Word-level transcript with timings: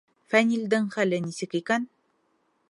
Фәнилдең 0.35 0.87
хәле 0.95 1.19
нисек 1.27 1.55
икән? 1.61 1.87